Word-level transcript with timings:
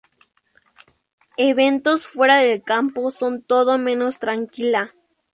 Eventos 1.37 2.07
fuera 2.07 2.37
del 2.39 2.63
campo 2.63 3.11
son 3.11 3.43
todo 3.43 3.77
menos 3.77 4.17
tranquila. 4.17 4.95